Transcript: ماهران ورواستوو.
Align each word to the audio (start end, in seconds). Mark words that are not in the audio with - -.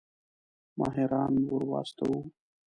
ماهران 0.79 1.33
ورواستوو. 1.51 2.17